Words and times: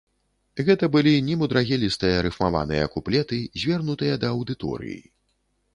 Гэта 0.69 0.85
былі 0.95 1.13
немудрагелістыя 1.27 2.17
рыфмаваныя 2.27 2.91
куплеты, 2.95 3.41
звернутыя 3.65 4.21
да 4.27 4.35
аўдыторыі. 4.37 4.99